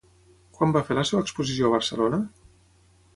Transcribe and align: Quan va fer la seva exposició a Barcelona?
Quan 0.55 0.71
va 0.77 0.81
fer 0.87 0.95
la 0.99 1.03
seva 1.09 1.21
exposició 1.25 1.69
a 1.69 1.71
Barcelona? 1.75 2.19